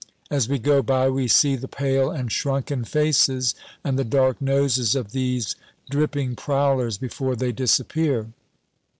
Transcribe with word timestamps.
As 0.31 0.49
we 0.49 0.57
go 0.57 0.81
by 0.81 1.09
we 1.09 1.27
see 1.27 1.55
the 1.55 1.67
pale 1.67 2.09
and 2.09 2.31
shrunken 2.31 2.85
faces 2.85 3.53
and 3.83 3.99
the 3.99 4.03
dark 4.03 4.41
noses 4.41 4.95
of 4.95 5.11
these 5.11 5.55
dripping 5.91 6.35
prowlers 6.35 6.97
before 6.97 7.35
they 7.35 7.51
disappear. 7.51 8.29